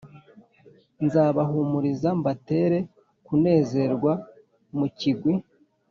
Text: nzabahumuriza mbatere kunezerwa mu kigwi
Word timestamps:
nzabahumuriza 1.05 2.09
mbatere 2.19 2.77
kunezerwa 3.25 4.13
mu 4.77 4.87
kigwi 4.97 5.33